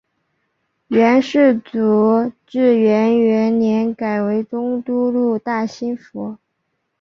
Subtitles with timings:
[0.87, 6.39] 元世祖至元元年改为中都路大兴府。